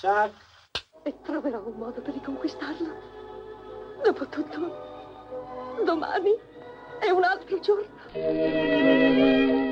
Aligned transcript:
Chuck. 0.00 0.32
E 1.02 1.14
troverò 1.22 1.62
un 1.66 1.76
modo 1.76 2.00
per 2.00 2.14
riconquistarla. 2.14 2.88
Dopotutto, 4.02 4.58
domani 5.84 6.30
è 6.98 7.10
un 7.10 7.22
altro 7.22 7.58
giorno. 7.60 7.98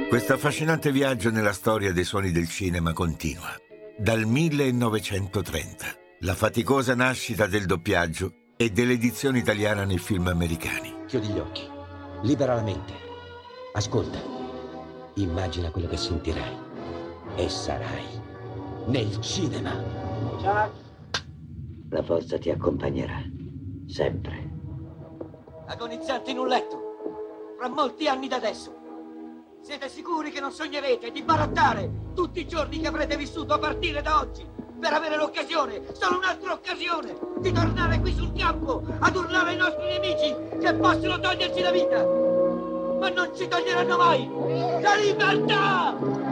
Questo 0.08 0.32
affascinante 0.34 0.92
viaggio 0.92 1.30
nella 1.30 1.52
storia 1.52 1.92
dei 1.92 2.04
suoni 2.04 2.30
del 2.30 2.48
cinema 2.48 2.92
continua. 2.92 3.54
Dal 3.96 4.24
1930, 4.24 5.86
la 6.20 6.34
faticosa 6.34 6.94
nascita 6.94 7.46
del 7.46 7.66
doppiaggio 7.66 8.32
e 8.56 8.70
dell'edizione 8.70 9.38
italiana 9.38 9.84
nei 9.84 9.98
film 9.98 10.26
americani. 10.26 11.04
Chiudi 11.06 11.28
gli 11.28 11.38
occhi, 11.38 11.68
libera 12.22 12.54
la 12.54 12.62
mente. 12.62 12.92
Ascolta, 13.72 14.18
immagina 15.14 15.70
quello 15.70 15.88
che 15.88 15.96
sentirai 15.96 16.56
e 17.36 17.48
sarai 17.48 18.06
nel 18.86 19.20
cinema. 19.20 20.07
Chuck. 20.36 20.70
La 21.90 22.02
forza 22.02 22.38
ti 22.38 22.50
accompagnerà, 22.50 23.22
sempre. 23.86 24.46
agonizzanti 25.66 26.30
in 26.30 26.38
un 26.38 26.48
letto, 26.48 27.54
fra 27.58 27.68
molti 27.68 28.08
anni 28.08 28.28
da 28.28 28.36
adesso. 28.36 28.76
Siete 29.62 29.88
sicuri 29.88 30.30
che 30.30 30.40
non 30.40 30.52
sognerete 30.52 31.10
di 31.10 31.22
barattare 31.22 31.90
tutti 32.14 32.40
i 32.40 32.46
giorni 32.46 32.78
che 32.80 32.88
avrete 32.88 33.16
vissuto 33.16 33.54
a 33.54 33.58
partire 33.58 34.00
da 34.02 34.20
oggi 34.20 34.46
per 34.78 34.92
avere 34.92 35.16
l'occasione, 35.16 35.82
solo 35.92 36.18
un'altra 36.18 36.52
occasione, 36.52 37.18
di 37.38 37.52
tornare 37.52 37.98
qui 38.00 38.14
sul 38.14 38.32
campo 38.32 38.82
ad 39.00 39.16
urlare 39.16 39.50
ai 39.50 39.56
nostri 39.56 39.84
nemici 39.84 40.34
che 40.60 40.74
possono 40.74 41.18
toglierci 41.18 41.60
la 41.60 41.70
vita, 41.70 42.04
ma 42.04 43.08
non 43.10 43.30
ci 43.34 43.48
toglieranno 43.48 43.96
mai 43.96 44.30
la 44.80 44.94
libertà! 44.94 46.27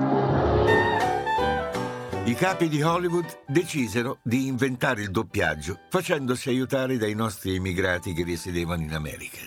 I 2.26 2.34
capi 2.34 2.68
di 2.68 2.82
Hollywood 2.82 3.42
decisero 3.46 4.18
di 4.20 4.48
inventare 4.48 5.00
il 5.00 5.12
doppiaggio 5.12 5.78
facendosi 5.88 6.48
aiutare 6.48 6.96
dai 6.96 7.14
nostri 7.14 7.54
immigrati 7.54 8.12
che 8.12 8.24
risiedevano 8.24 8.82
in 8.82 8.94
America. 8.94 9.38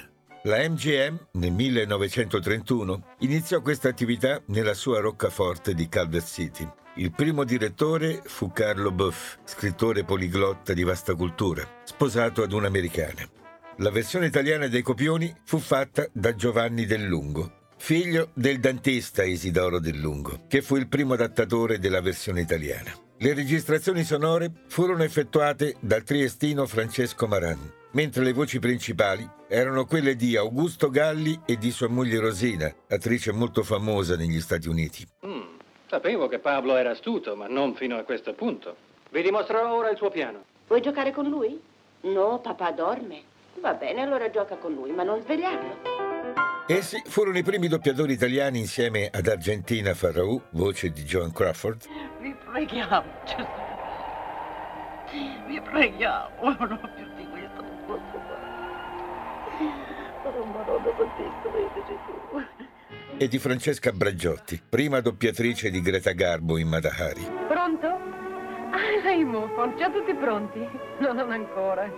La 0.43 0.59
MGM 0.59 1.27
nel 1.33 1.51
1931 1.51 3.15
iniziò 3.19 3.61
questa 3.61 3.89
attività 3.89 4.41
nella 4.45 4.73
sua 4.73 5.01
roccaforte 5.01 5.73
di 5.73 5.89
Calvert 5.89 6.25
City. 6.25 6.65
Il 6.95 7.11
primo 7.11 7.43
direttore 7.43 8.21
fu 8.23 8.49
Carlo 8.53 8.91
Buff, 8.91 9.39
scrittore 9.43 10.05
poliglotta 10.05 10.71
di 10.71 10.83
vasta 10.83 11.15
cultura, 11.15 11.67
sposato 11.83 12.43
ad 12.43 12.53
un'americana. 12.53 13.27
La 13.79 13.91
versione 13.91 14.27
italiana 14.27 14.67
dei 14.67 14.83
copioni 14.83 15.35
fu 15.43 15.59
fatta 15.59 16.07
da 16.13 16.33
Giovanni 16.33 16.85
Del 16.85 17.03
Lungo, 17.03 17.58
figlio 17.79 18.29
del 18.33 18.59
dantista 18.59 19.23
Isidoro 19.23 19.79
Del 19.79 19.97
Lungo, 19.97 20.41
che 20.47 20.61
fu 20.61 20.75
il 20.75 20.87
primo 20.87 21.13
adattatore 21.13 21.79
della 21.79 22.01
versione 22.01 22.41
italiana. 22.41 22.93
Le 23.17 23.33
registrazioni 23.33 24.03
sonore 24.03 24.51
furono 24.67 25.03
effettuate 25.03 25.75
dal 25.79 26.03
triestino 26.03 26.67
Francesco 26.67 27.25
Maran, 27.25 27.57
mentre 27.91 28.23
le 28.23 28.33
voci 28.33 28.59
principali 28.59 29.27
erano 29.47 29.85
quelle 29.85 30.15
di 30.15 30.37
Augusto 30.37 30.89
Galli 30.89 31.39
e 31.45 31.57
di 31.57 31.71
sua 31.71 31.87
moglie 31.87 32.19
Rosina, 32.19 32.71
attrice 32.87 33.31
molto 33.31 33.63
famosa 33.63 34.15
negli 34.15 34.39
Stati 34.39 34.67
Uniti. 34.67 35.07
Mm, 35.25 35.57
sapevo 35.87 36.27
che 36.27 36.39
Pablo 36.39 36.75
era 36.75 36.91
astuto, 36.91 37.35
ma 37.35 37.47
non 37.47 37.73
fino 37.75 37.97
a 37.97 38.03
questo 38.03 38.33
punto. 38.33 38.75
Vi 39.09 39.21
dimostrerò 39.23 39.73
ora 39.73 39.89
il 39.89 39.97
suo 39.97 40.11
piano. 40.11 40.43
Vuoi 40.67 40.81
giocare 40.81 41.11
con 41.11 41.27
lui? 41.27 41.59
No, 42.01 42.39
papà 42.39 42.71
dorme. 42.71 43.23
Va 43.59 43.73
bene, 43.73 44.01
allora 44.01 44.29
gioca 44.29 44.57
con 44.57 44.73
lui, 44.73 44.91
ma 44.91 45.03
non 45.03 45.21
svegliarlo. 45.21 45.88
Essi 46.71 47.01
furono 47.07 47.35
i 47.39 47.41
primi 47.43 47.67
doppiatori 47.67 48.13
italiani 48.13 48.59
insieme 48.59 49.09
ad 49.11 49.25
Argentina 49.27 49.95
Farraù, 49.95 50.39
voce 50.51 50.91
di 50.91 51.01
Joan 51.01 51.31
Crawford, 51.33 51.81
Vi 52.19 52.35
preghiamo, 52.51 53.03
Gesù. 53.25 53.47
Vi 55.47 55.61
preghiamo, 55.61 56.29
non 56.59 56.91
più 56.95 57.07
di 57.15 57.27
questo 57.27 57.61
non 57.61 57.85
posso 57.87 58.21
fare. 58.27 58.47
Oh, 60.37 60.45
Madonna 60.45 60.93
Santissima, 60.95 61.51
vedi 61.53 61.81
Gesù. 61.87 62.45
e 63.17 63.27
di 63.27 63.39
Francesca 63.39 63.91
Bragiotti, 63.91 64.61
prima 64.69 64.99
doppiatrice 65.01 65.71
di 65.71 65.81
Greta 65.81 66.11
Garbo 66.11 66.57
in 66.59 66.67
Matahari. 66.67 67.25
Pronto? 67.47 67.87
Ah, 67.87 69.01
lei 69.03 69.23
Mufon, 69.23 69.75
già 69.75 69.89
tutti 69.89 70.13
pronti? 70.13 70.59
No, 70.99 71.13
non 71.13 71.31
ancora. 71.31 71.91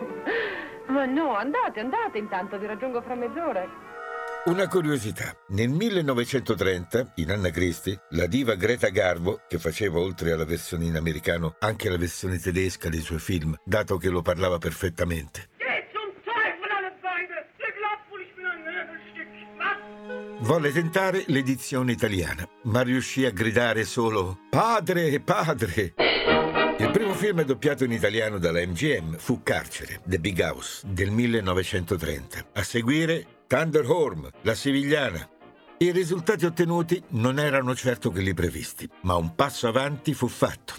Ma 0.88 1.04
no, 1.06 1.36
andate, 1.36 1.82
andate 1.82 2.18
intanto, 2.18 2.58
vi 2.58 2.68
raggiungo 2.68 3.02
fra 3.02 3.16
mezz'ora. 3.16 3.90
Una 4.44 4.68
curiosità, 4.68 5.36
nel 5.50 5.70
1930, 5.70 7.12
in 7.18 7.32
Anna 7.32 7.52
Christie, 7.52 8.02
la 8.10 8.26
diva 8.26 8.56
Greta 8.56 8.90
Garbo, 8.90 9.42
che 9.48 9.60
faceva 9.60 10.00
oltre 10.00 10.32
alla 10.32 10.46
versione 10.46 10.86
in 10.86 10.96
americano 10.96 11.58
anche 11.60 11.90
la 11.90 11.98
versione 11.98 12.40
tedesca 12.40 12.90
dei 12.90 13.02
suoi 13.02 13.20
film, 13.20 13.56
dato 13.64 13.98
che 13.98 14.10
lo 14.10 14.24
parlava 14.24 14.58
perfettamente, 14.58 15.50
was? 20.42 20.48
volle 20.48 20.72
tentare 20.72 21.24
l'edizione 21.28 21.92
italiana, 21.92 22.48
ma 22.64 22.82
riuscì 22.82 23.26
a 23.26 23.30
gridare 23.30 23.84
solo 23.84 24.40
Padre, 24.50 25.20
padre! 25.20 25.94
Il 26.80 26.90
primo 26.90 27.14
film 27.14 27.44
doppiato 27.44 27.84
in 27.84 27.92
italiano 27.92 28.40
dalla 28.40 28.66
MGM 28.66 29.18
fu 29.18 29.44
Carcere, 29.44 30.02
The 30.04 30.18
Big 30.18 30.40
House, 30.40 30.82
del 30.88 31.12
1930. 31.12 32.48
A 32.54 32.64
seguire 32.64 33.41
Thunderhorn, 33.52 34.30
La 34.44 34.56
Sivigliana. 34.56 35.30
I 35.80 35.92
risultati 35.92 36.46
ottenuti 36.46 37.04
non 37.10 37.38
erano 37.38 37.76
certo 37.76 38.10
quelli 38.10 38.34
previsti, 38.34 38.90
ma 39.02 39.16
un 39.16 39.36
passo 39.36 39.68
avanti 39.68 40.14
fu 40.14 40.30
fatto. 40.30 40.74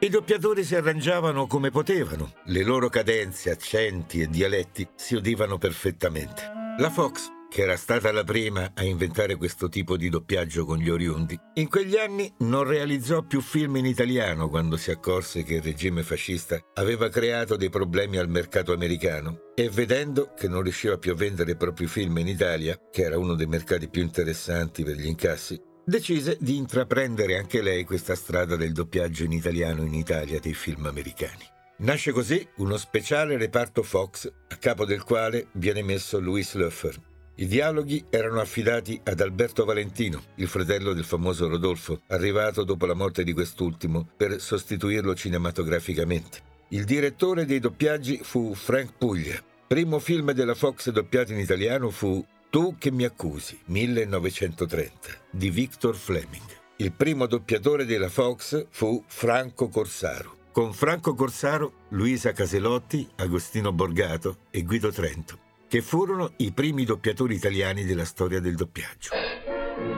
I 0.00 0.08
doppiatori 0.08 0.64
si 0.64 0.74
arrangiavano 0.74 1.46
come 1.46 1.70
potevano, 1.70 2.32
le 2.46 2.64
loro 2.64 2.88
cadenze, 2.88 3.52
accenti 3.52 4.20
e 4.22 4.26
dialetti 4.26 4.88
si 4.96 5.14
udivano 5.14 5.56
perfettamente. 5.56 6.50
La 6.78 6.90
Fox, 6.90 7.28
che 7.50 7.62
era 7.62 7.76
stata 7.76 8.12
la 8.12 8.22
prima 8.22 8.70
a 8.74 8.84
inventare 8.84 9.34
questo 9.34 9.68
tipo 9.68 9.96
di 9.96 10.08
doppiaggio 10.08 10.64
con 10.64 10.78
gli 10.78 10.88
oriundi, 10.88 11.38
in 11.54 11.68
quegli 11.68 11.96
anni 11.96 12.32
non 12.38 12.62
realizzò 12.62 13.22
più 13.22 13.40
film 13.40 13.76
in 13.76 13.86
italiano 13.86 14.48
quando 14.48 14.76
si 14.76 14.92
accorse 14.92 15.42
che 15.42 15.54
il 15.54 15.62
regime 15.62 16.04
fascista 16.04 16.58
aveva 16.74 17.08
creato 17.08 17.56
dei 17.56 17.68
problemi 17.68 18.18
al 18.18 18.28
mercato 18.28 18.72
americano 18.72 19.50
e 19.56 19.68
vedendo 19.68 20.32
che 20.36 20.46
non 20.46 20.62
riusciva 20.62 20.96
più 20.96 21.10
a 21.10 21.16
vendere 21.16 21.50
i 21.50 21.56
propri 21.56 21.88
film 21.88 22.18
in 22.18 22.28
Italia, 22.28 22.78
che 22.90 23.02
era 23.02 23.18
uno 23.18 23.34
dei 23.34 23.46
mercati 23.46 23.88
più 23.88 24.02
interessanti 24.02 24.84
per 24.84 24.94
gli 24.94 25.06
incassi, 25.06 25.60
decise 25.84 26.36
di 26.40 26.56
intraprendere 26.56 27.36
anche 27.36 27.60
lei 27.62 27.82
questa 27.82 28.14
strada 28.14 28.54
del 28.54 28.72
doppiaggio 28.72 29.24
in 29.24 29.32
italiano 29.32 29.82
in 29.82 29.94
Italia 29.94 30.38
dei 30.38 30.54
film 30.54 30.86
americani. 30.86 31.44
Nasce 31.78 32.12
così 32.12 32.46
uno 32.58 32.76
speciale 32.76 33.36
reparto 33.38 33.82
Fox, 33.82 34.30
a 34.48 34.56
capo 34.56 34.84
del 34.84 35.02
quale 35.02 35.48
viene 35.54 35.82
messo 35.82 36.20
Louis 36.20 36.54
Luffer. 36.54 37.09
I 37.40 37.46
dialoghi 37.46 38.04
erano 38.10 38.40
affidati 38.40 39.00
ad 39.02 39.18
Alberto 39.18 39.64
Valentino, 39.64 40.22
il 40.34 40.46
fratello 40.46 40.92
del 40.92 41.06
famoso 41.06 41.48
Rodolfo, 41.48 42.02
arrivato 42.08 42.64
dopo 42.64 42.84
la 42.84 42.92
morte 42.92 43.24
di 43.24 43.32
quest'ultimo 43.32 44.06
per 44.14 44.42
sostituirlo 44.42 45.14
cinematograficamente. 45.14 46.42
Il 46.68 46.84
direttore 46.84 47.46
dei 47.46 47.58
doppiaggi 47.58 48.20
fu 48.22 48.54
Frank 48.54 48.92
Puglia. 48.98 49.42
Primo 49.66 49.98
film 50.00 50.32
della 50.32 50.54
Fox 50.54 50.90
doppiato 50.90 51.32
in 51.32 51.38
italiano 51.38 51.88
fu 51.88 52.22
Tu 52.50 52.74
che 52.76 52.90
mi 52.90 53.04
accusi, 53.04 53.58
1930, 53.64 54.92
di 55.30 55.48
Victor 55.48 55.96
Fleming. 55.96 56.44
Il 56.76 56.92
primo 56.92 57.24
doppiatore 57.24 57.86
della 57.86 58.10
Fox 58.10 58.66
fu 58.68 59.02
Franco 59.06 59.68
Corsaro. 59.68 60.36
Con 60.52 60.74
Franco 60.74 61.14
Corsaro, 61.14 61.72
Luisa 61.90 62.32
Caselotti, 62.32 63.08
Agostino 63.16 63.72
Borgato 63.72 64.40
e 64.50 64.62
Guido 64.62 64.90
Trento, 64.90 65.38
che 65.70 65.82
furono 65.82 66.32
i 66.38 66.50
primi 66.50 66.84
doppiatori 66.84 67.36
italiani 67.36 67.84
della 67.84 68.04
storia 68.04 68.40
del 68.40 68.56
doppiaggio. 68.56 69.10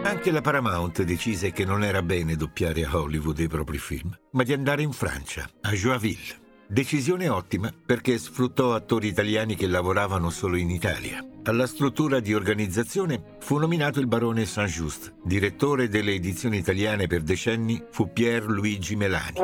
Anche 0.02 0.30
la 0.30 0.42
Paramount 0.42 1.02
decise 1.02 1.50
che 1.50 1.64
non 1.64 1.82
era 1.82 2.02
bene 2.02 2.36
doppiare 2.36 2.84
a 2.84 2.94
Hollywood 2.94 3.38
i 3.38 3.48
propri 3.48 3.78
film, 3.78 4.14
ma 4.32 4.42
di 4.42 4.52
andare 4.52 4.82
in 4.82 4.92
Francia, 4.92 5.48
a 5.62 5.70
Joinville. 5.70 6.40
Decisione 6.68 7.30
ottima 7.30 7.72
perché 7.86 8.18
sfruttò 8.18 8.74
attori 8.74 9.08
italiani 9.08 9.56
che 9.56 9.66
lavoravano 9.66 10.28
solo 10.28 10.56
in 10.56 10.68
Italia. 10.68 11.26
Alla 11.44 11.66
struttura 11.66 12.20
di 12.20 12.34
organizzazione 12.34 13.36
fu 13.40 13.56
nominato 13.56 13.98
il 13.98 14.06
barone 14.06 14.44
Saint-Just. 14.44 15.14
Direttore 15.24 15.88
delle 15.88 16.12
edizioni 16.12 16.58
italiane 16.58 17.06
per 17.06 17.22
decenni 17.22 17.82
fu 17.90 18.12
Pier 18.12 18.44
Luigi 18.44 18.94
Melani. 18.94 19.38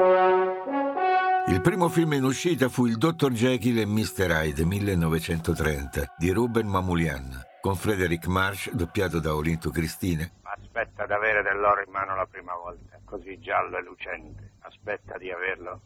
Il 1.51 1.61
primo 1.63 1.89
film 1.89 2.13
in 2.13 2.25
uscita 2.25 2.69
fu 2.69 2.87
Il 2.87 2.99
Dottor 2.99 3.33
Jekyll 3.33 3.79
e 3.79 3.87
Mr. 3.87 4.31
Hyde 4.31 4.65
1930 4.65 6.15
di 6.19 6.31
Ruben 6.31 6.67
Mamoulian 6.67 7.43
con 7.61 7.75
Frederick 7.75 8.27
Marsh 8.27 8.71
doppiato 8.71 9.19
da 9.19 9.35
Olinto 9.35 9.71
Cristine 9.71 10.33
Aspetta 10.43 11.05
ad 11.05 11.11
avere 11.11 11.43
dell'oro 11.43 11.83
in 11.85 11.91
mano 11.91 12.15
la 12.15 12.27
prima 12.27 12.55
volta, 12.55 13.01
così 13.05 13.39
giallo 13.41 13.79
e 13.79 13.83
lucente. 13.83 14.53
Aspetta 14.61 15.19
di 15.19 15.31
averlo 15.31 15.81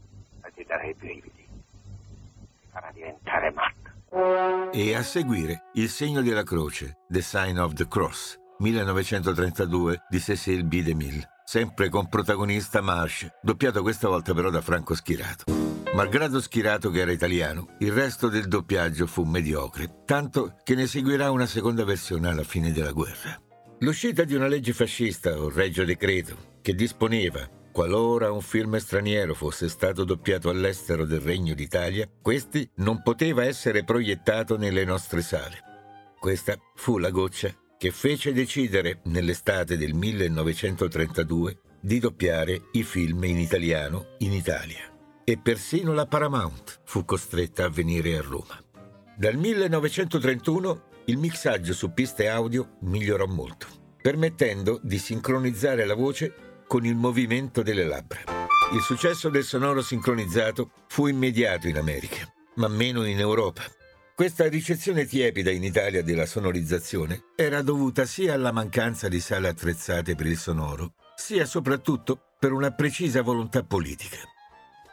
e 0.44 0.50
ti 0.54 0.64
darei 0.64 0.90
i 0.90 0.94
brividi. 0.94 1.48
Ti 2.60 2.66
farà 2.70 2.90
diventare 2.92 3.50
matto. 3.52 4.70
e 4.72 4.94
a 4.94 5.02
seguire 5.02 5.70
Il 5.74 5.88
segno 5.88 6.20
della 6.20 6.42
croce 6.42 6.98
The 7.08 7.22
Sign 7.22 7.58
of 7.58 7.72
the 7.72 7.88
Cross 7.88 8.38
1932 8.58 10.02
di 10.08 10.20
Cecil 10.20 10.64
B. 10.64 10.82
DeMille 10.82 11.31
sempre 11.44 11.88
con 11.88 12.08
protagonista 12.08 12.80
Marsh 12.80 13.28
doppiato 13.42 13.82
questa 13.82 14.08
volta 14.08 14.34
però 14.34 14.50
da 14.50 14.60
Franco 14.60 14.94
Schirato. 14.94 15.44
Malgrado 15.94 16.40
Schirato 16.40 16.90
che 16.90 17.00
era 17.00 17.12
italiano, 17.12 17.76
il 17.80 17.92
resto 17.92 18.28
del 18.28 18.48
doppiaggio 18.48 19.06
fu 19.06 19.24
mediocre, 19.24 20.02
tanto 20.06 20.56
che 20.62 20.74
ne 20.74 20.86
seguirà 20.86 21.30
una 21.30 21.46
seconda 21.46 21.84
versione 21.84 22.28
alla 22.28 22.44
fine 22.44 22.72
della 22.72 22.92
guerra. 22.92 23.38
L'uscita 23.80 24.24
di 24.24 24.34
una 24.34 24.46
legge 24.46 24.72
fascista 24.72 25.38
o 25.38 25.50
regio 25.50 25.84
decreto 25.84 26.58
che 26.62 26.74
disponeva, 26.74 27.46
qualora 27.72 28.30
un 28.30 28.40
film 28.40 28.76
straniero 28.78 29.34
fosse 29.34 29.68
stato 29.68 30.04
doppiato 30.04 30.48
all'estero 30.48 31.04
del 31.04 31.20
Regno 31.20 31.52
d'Italia, 31.52 32.08
questi 32.22 32.66
non 32.76 33.02
poteva 33.02 33.44
essere 33.44 33.84
proiettato 33.84 34.56
nelle 34.56 34.84
nostre 34.84 35.20
sale. 35.20 35.58
Questa 36.18 36.56
fu 36.76 36.98
la 36.98 37.10
goccia 37.10 37.52
che 37.82 37.90
fece 37.90 38.32
decidere 38.32 39.00
nell'estate 39.06 39.76
del 39.76 39.92
1932 39.92 41.58
di 41.80 41.98
doppiare 41.98 42.68
i 42.74 42.84
film 42.84 43.24
in 43.24 43.40
italiano 43.40 44.14
in 44.18 44.32
Italia 44.32 44.88
e 45.24 45.36
persino 45.36 45.92
la 45.92 46.06
Paramount 46.06 46.82
fu 46.84 47.04
costretta 47.04 47.64
a 47.64 47.68
venire 47.68 48.16
a 48.16 48.22
Roma. 48.22 48.56
Dal 49.16 49.34
1931 49.34 50.82
il 51.06 51.16
mixaggio 51.16 51.72
su 51.72 51.92
piste 51.92 52.28
audio 52.28 52.76
migliorò 52.82 53.26
molto, 53.26 53.66
permettendo 54.00 54.78
di 54.80 54.98
sincronizzare 54.98 55.84
la 55.84 55.96
voce 55.96 56.62
con 56.68 56.86
il 56.86 56.94
movimento 56.94 57.62
delle 57.62 57.84
labbra. 57.84 58.20
Il 58.72 58.80
successo 58.80 59.28
del 59.28 59.42
sonoro 59.42 59.82
sincronizzato 59.82 60.70
fu 60.86 61.08
immediato 61.08 61.66
in 61.66 61.78
America, 61.78 62.32
ma 62.54 62.68
meno 62.68 63.04
in 63.04 63.18
Europa. 63.18 63.64
Questa 64.14 64.46
ricezione 64.46 65.06
tiepida 65.06 65.50
in 65.50 65.64
Italia 65.64 66.02
della 66.02 66.26
sonorizzazione 66.26 67.24
era 67.34 67.62
dovuta 67.62 68.04
sia 68.04 68.34
alla 68.34 68.52
mancanza 68.52 69.08
di 69.08 69.18
sale 69.20 69.48
attrezzate 69.48 70.14
per 70.14 70.26
il 70.26 70.36
sonoro, 70.36 70.92
sia 71.16 71.46
soprattutto 71.46 72.34
per 72.38 72.52
una 72.52 72.72
precisa 72.72 73.22
volontà 73.22 73.62
politica. 73.62 74.18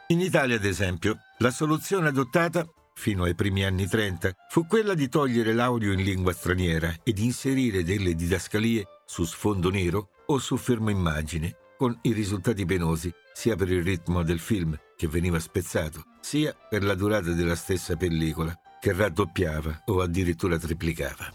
In 0.08 0.20
Italia, 0.20 0.56
ad 0.56 0.64
esempio, 0.64 1.18
la 1.38 1.50
soluzione 1.50 2.08
adottata, 2.08 2.66
fino 2.94 3.24
ai 3.24 3.34
primi 3.34 3.62
anni 3.62 3.86
30, 3.86 4.34
fu 4.48 4.66
quella 4.66 4.94
di 4.94 5.08
togliere 5.10 5.52
l'audio 5.52 5.92
in 5.92 6.02
lingua 6.02 6.32
straniera 6.32 6.94
ed 7.04 7.18
inserire 7.18 7.84
delle 7.84 8.14
didascalie 8.14 8.86
su 9.04 9.24
sfondo 9.24 9.68
nero 9.70 10.08
o 10.26 10.38
su 10.38 10.56
fermo 10.56 10.88
immagine, 10.88 11.56
con 11.76 11.96
i 12.02 12.12
risultati 12.12 12.64
penosi 12.64 13.12
sia 13.34 13.54
per 13.54 13.70
il 13.70 13.84
ritmo 13.84 14.22
del 14.22 14.40
film, 14.40 14.74
che 14.96 15.08
veniva 15.08 15.38
spezzato, 15.38 16.04
sia 16.20 16.54
per 16.54 16.82
la 16.82 16.94
durata 16.94 17.32
della 17.32 17.54
stessa 17.54 17.96
pellicola, 17.96 18.58
che 18.80 18.92
raddoppiava 18.92 19.82
o 19.86 20.00
addirittura 20.00 20.58
triplicava. 20.58 21.32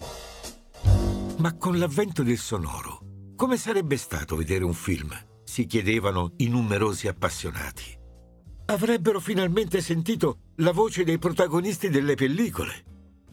Ma 1.37 1.53
con 1.55 1.77
l'avvento 1.77 2.23
del 2.23 2.37
sonoro, 2.37 2.99
come 3.35 3.57
sarebbe 3.57 3.97
stato 3.97 4.35
vedere 4.35 4.63
un 4.63 4.73
film? 4.73 5.13
si 5.47 5.67
chiedevano 5.67 6.33
i 6.37 6.47
numerosi 6.47 7.07
appassionati 7.07 8.03
avrebbero 8.65 9.19
finalmente 9.19 9.81
sentito 9.81 10.39
la 10.57 10.71
voce 10.71 11.03
dei 11.03 11.17
protagonisti 11.17 11.89
delle 11.89 12.15
pellicole. 12.15 12.83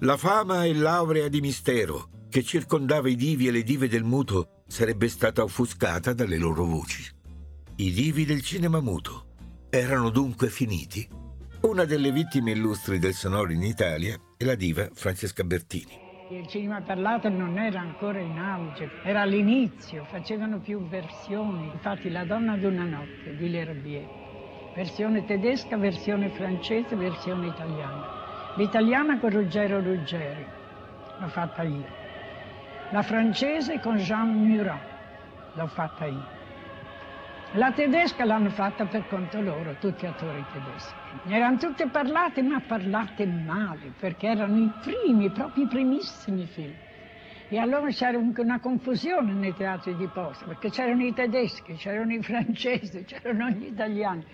La 0.01 0.17
fama 0.17 0.65
e 0.65 0.75
l'aurea 0.75 1.29
di 1.29 1.41
mistero 1.41 2.09
che 2.29 2.43
circondava 2.43 3.09
i 3.09 3.17
divi 3.17 3.47
e 3.47 3.51
le 3.51 3.63
dive 3.63 3.89
del 3.89 4.05
muto 4.05 4.65
sarebbe 4.67 5.09
stata 5.09 5.43
offuscata 5.43 6.13
dalle 6.13 6.39
loro 6.39 6.65
voci. 6.65 7.05
I 7.77 7.93
divi 7.93 8.25
del 8.25 8.43
cinema 8.43 8.81
muto 8.81 9.27
erano 9.71 10.11
dunque 10.11 10.49
finiti? 10.49 11.09
Una 11.73 11.87
delle 11.87 12.13
vittime 12.13 12.51
illustri 12.51 12.99
del 12.99 13.15
sonoro 13.15 13.51
in 13.51 13.63
Italia 13.63 14.15
è 14.37 14.45
la 14.45 14.57
diva 14.57 14.91
Francesca 14.93 15.43
Bertini. 15.43 15.99
Il 16.29 16.47
cinema 16.47 16.83
parlato 16.83 17.31
non 17.31 17.57
era 17.57 17.81
ancora 17.81 18.19
in 18.19 18.37
auge, 18.37 18.91
era 19.03 19.23
all'inizio, 19.23 20.05
facevano 20.05 20.59
più 20.59 20.87
versioni. 20.87 21.71
Infatti 21.73 22.11
La 22.11 22.25
donna 22.25 22.59
d'una 22.59 22.85
notte 22.85 23.35
di 23.39 23.49
L'Herbier 23.49 24.07
versione 24.75 25.25
tedesca, 25.25 25.79
versione 25.79 26.29
francese, 26.29 26.95
versione 26.95 27.47
italiana. 27.47 28.53
L'italiana 28.57 29.19
con 29.19 29.31
Ruggero 29.31 29.81
Ruggeri, 29.81 30.45
l'ho 31.21 31.29
fatta 31.29 31.63
io. 31.63 31.87
La 32.91 33.03
francese 33.03 33.81
con 33.81 33.97
Jean 33.97 34.29
Murat, 34.29 34.83
l'ho 35.55 35.67
fatta 35.69 36.05
io. 36.05 36.42
La 37.55 37.71
tedesca 37.71 38.25
l'hanno 38.25 38.49
fatta 38.49 38.87
per 38.87 39.07
conto 39.07 39.39
loro, 39.43 39.75
tutti 39.79 40.07
attori 40.07 40.43
tedeschi. 40.51 40.95
Erano 41.29 41.59
tutte 41.59 41.87
parlate, 41.89 42.41
ma 42.41 42.63
parlate 42.67 43.27
male, 43.27 43.93
perché 44.01 44.29
erano 44.29 44.57
i 44.57 44.71
primi, 44.81 45.29
proprio 45.29 45.65
i 45.65 45.67
primissimi 45.67 46.47
film. 46.47 46.73
E 47.51 47.59
allora 47.59 47.89
c'era 47.89 48.17
una 48.17 48.59
confusione 48.59 49.35
nei 49.35 49.53
teatri 49.53 49.95
di 49.97 50.07
posta, 50.07 50.47
perché 50.47 50.71
c'erano 50.71 51.05
i 51.05 51.13
tedeschi, 51.13 51.75
c'erano 51.75 52.15
i 52.15 52.23
francesi, 52.23 53.05
c'erano 53.05 53.51
gli 53.51 53.67
italiani. 53.67 54.25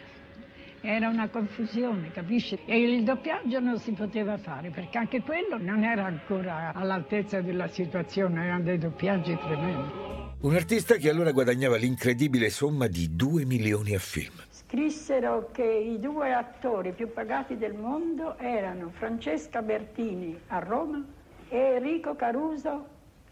Era 0.81 1.09
una 1.09 1.27
confusione, 1.27 2.13
capisci? 2.13 2.57
E 2.67 2.81
il 2.81 3.03
doppiaggio 3.03 3.59
non 3.59 3.79
si 3.79 3.91
poteva 3.95 4.37
fare 4.37 4.71
perché 4.71 4.97
anche 4.97 5.23
quello 5.23 5.59
non 5.59 5.83
era 5.83 6.05
ancora 6.05 6.71
all'altezza 6.73 7.41
della 7.41 7.67
situazione, 7.67 8.45
erano 8.45 8.63
dei 8.63 8.79
doppiaggi 8.79 9.37
tremendi. 9.37 10.28
Un 10.41 10.55
artista 10.55 10.95
che 10.95 11.11
allora 11.11 11.33
guadagnava 11.33 11.77
l'incredibile 11.77 12.49
somma 12.49 12.87
di 12.87 13.17
2 13.17 13.45
milioni 13.45 13.97
a 13.97 13.99
film. 13.99 14.35
Scrissero 14.51 15.49
che 15.51 15.65
i 15.65 15.99
due 15.99 16.33
attori 16.33 16.93
più 16.93 17.13
pagati 17.13 17.57
del 17.57 17.75
mondo 17.75 18.39
erano 18.39 18.91
Francesca 18.91 19.63
Bertini 19.63 20.39
a 20.47 20.61
Roma 20.61 21.05
e 21.49 21.57
Enrico 21.57 22.15
Caruso 22.15 22.87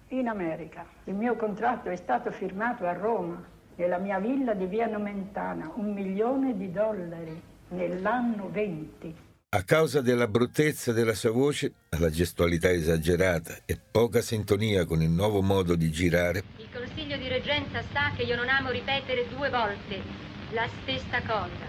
in 0.08 0.26
America. 0.26 0.84
Il 1.04 1.14
mio 1.14 1.36
contratto 1.36 1.90
è 1.90 1.96
stato 1.96 2.32
firmato 2.32 2.86
a 2.86 2.92
Roma 2.92 3.40
nella 3.76 3.98
mia 3.98 4.18
villa 4.18 4.54
di 4.54 4.66
Via 4.66 4.88
Nomentana 4.88 5.70
un 5.76 5.92
milione 5.92 6.56
di 6.56 6.72
dollari 6.72 7.40
nell'anno 7.68 8.48
20. 8.50 9.25
A 9.56 9.62
causa 9.62 10.02
della 10.02 10.28
bruttezza 10.28 10.92
della 10.92 11.14
sua 11.14 11.30
voce, 11.30 11.72
alla 11.88 12.10
gestualità 12.10 12.70
esagerata 12.70 13.60
e 13.64 13.80
poca 13.90 14.20
sintonia 14.20 14.84
con 14.84 15.00
il 15.00 15.08
nuovo 15.08 15.40
modo 15.40 15.76
di 15.76 15.90
girare, 15.90 16.42
il 16.58 16.68
Consiglio 16.70 17.16
di 17.16 17.26
Reggenza 17.26 17.82
sa 17.90 18.12
che 18.14 18.24
io 18.24 18.36
non 18.36 18.50
amo 18.50 18.70
ripetere 18.70 19.26
due 19.30 19.48
volte 19.48 20.02
la 20.50 20.68
stessa 20.82 21.22
cosa. 21.22 21.66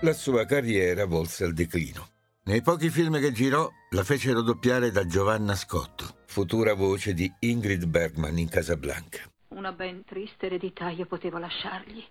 La 0.00 0.14
sua 0.14 0.46
carriera 0.46 1.04
volse 1.04 1.44
al 1.44 1.52
declino. 1.52 2.08
Nei 2.44 2.62
pochi 2.62 2.88
film 2.88 3.20
che 3.20 3.32
girò, 3.32 3.70
la 3.90 4.02
fecero 4.02 4.40
doppiare 4.40 4.90
da 4.90 5.04
Giovanna 5.04 5.54
Scotto, 5.54 6.06
futura 6.24 6.72
voce 6.72 7.12
di 7.12 7.30
Ingrid 7.40 7.84
Bergman 7.84 8.38
in 8.38 8.48
Casablanca. 8.48 9.24
Una 9.48 9.72
ben 9.72 10.06
triste 10.06 10.46
eredità 10.46 10.88
io 10.88 11.04
potevo 11.04 11.36
lasciargli. 11.36 12.02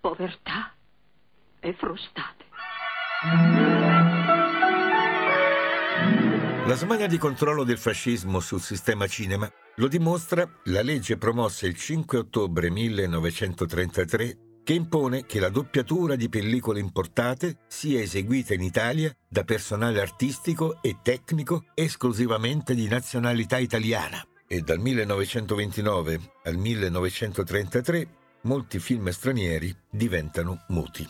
Povertà 0.00 0.72
e 1.60 1.74
frustate. 1.74 3.63
La 6.66 6.76
smania 6.76 7.06
di 7.06 7.18
controllo 7.18 7.62
del 7.62 7.76
fascismo 7.76 8.40
sul 8.40 8.60
sistema 8.60 9.06
cinema 9.06 9.46
lo 9.76 9.86
dimostra 9.86 10.48
la 10.64 10.80
legge 10.80 11.18
promossa 11.18 11.66
il 11.66 11.76
5 11.76 12.16
ottobre 12.16 12.70
1933 12.70 14.38
che 14.64 14.72
impone 14.72 15.26
che 15.26 15.40
la 15.40 15.50
doppiatura 15.50 16.16
di 16.16 16.30
pellicole 16.30 16.80
importate 16.80 17.58
sia 17.68 18.00
eseguita 18.00 18.54
in 18.54 18.62
Italia 18.62 19.14
da 19.28 19.44
personale 19.44 20.00
artistico 20.00 20.78
e 20.80 21.00
tecnico 21.02 21.66
esclusivamente 21.74 22.74
di 22.74 22.88
nazionalità 22.88 23.58
italiana 23.58 24.26
e 24.46 24.62
dal 24.62 24.78
1929 24.78 26.20
al 26.44 26.56
1933 26.56 28.08
molti 28.44 28.78
film 28.78 29.10
stranieri 29.10 29.76
diventano 29.90 30.64
muti. 30.68 31.06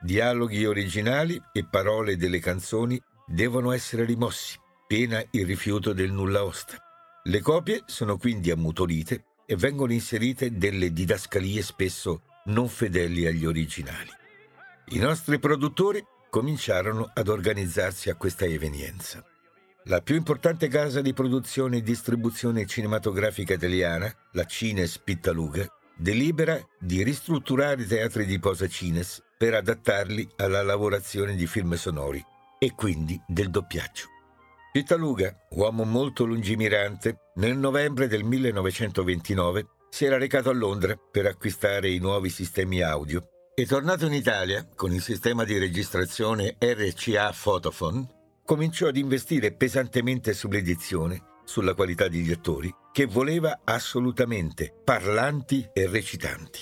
Dialoghi 0.00 0.64
originali 0.64 1.42
e 1.52 1.66
parole 1.68 2.16
delle 2.16 2.38
canzoni 2.38 3.02
devono 3.30 3.70
essere 3.70 4.04
rimossi, 4.04 4.58
pena 4.88 5.22
il 5.30 5.46
rifiuto 5.46 5.92
del 5.92 6.10
nulla 6.10 6.44
osta. 6.44 6.76
Le 7.22 7.40
copie 7.40 7.84
sono 7.86 8.16
quindi 8.16 8.50
ammutolite 8.50 9.24
e 9.46 9.54
vengono 9.54 9.92
inserite 9.92 10.56
delle 10.56 10.92
didascalie 10.92 11.62
spesso 11.62 12.22
non 12.46 12.68
fedeli 12.68 13.26
agli 13.26 13.46
originali. 13.46 14.10
I 14.86 14.98
nostri 14.98 15.38
produttori 15.38 16.04
cominciarono 16.28 17.08
ad 17.14 17.28
organizzarsi 17.28 18.10
a 18.10 18.16
questa 18.16 18.46
evenienza. 18.46 19.24
La 19.84 20.00
più 20.00 20.16
importante 20.16 20.66
casa 20.66 21.00
di 21.00 21.12
produzione 21.12 21.78
e 21.78 21.82
distribuzione 21.82 22.66
cinematografica 22.66 23.54
italiana, 23.54 24.12
la 24.32 24.44
Cines 24.44 24.98
Pittaluga, 24.98 25.66
delibera 25.96 26.60
di 26.80 27.04
ristrutturare 27.04 27.82
i 27.82 27.86
teatri 27.86 28.26
di 28.26 28.40
posa 28.40 28.66
Cines 28.66 29.22
per 29.38 29.54
adattarli 29.54 30.28
alla 30.36 30.62
lavorazione 30.62 31.36
di 31.36 31.46
film 31.46 31.74
sonori 31.74 32.24
e 32.62 32.74
quindi 32.74 33.18
del 33.26 33.48
doppiaggio. 33.48 34.06
Pittaluga, 34.70 35.34
uomo 35.52 35.84
molto 35.84 36.24
lungimirante, 36.24 37.30
nel 37.36 37.56
novembre 37.56 38.06
del 38.06 38.22
1929 38.22 39.66
si 39.88 40.04
era 40.04 40.18
recato 40.18 40.50
a 40.50 40.52
Londra 40.52 40.94
per 40.94 41.24
acquistare 41.24 41.90
i 41.90 41.98
nuovi 41.98 42.28
sistemi 42.28 42.82
audio 42.82 43.26
e 43.54 43.66
tornato 43.66 44.06
in 44.06 44.12
Italia 44.12 44.68
con 44.76 44.92
il 44.92 45.00
sistema 45.00 45.44
di 45.44 45.58
registrazione 45.58 46.56
RCA 46.58 47.34
Photophone 47.42 48.06
cominciò 48.44 48.88
ad 48.88 48.96
investire 48.96 49.52
pesantemente 49.52 50.34
sull'edizione, 50.34 51.22
sulla 51.44 51.74
qualità 51.74 52.08
degli 52.08 52.30
attori, 52.30 52.72
che 52.92 53.06
voleva 53.06 53.60
assolutamente 53.64 54.74
parlanti 54.84 55.68
e 55.72 55.86
recitanti. 55.86 56.60